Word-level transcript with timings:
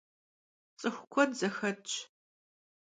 Ts'ıxu 0.77 1.05
kued 1.11 1.31
zexetş. 1.39 1.91